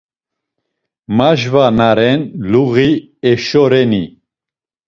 [1.17, 2.91] Majva na ren, luği
[3.31, 4.03] eşo reni?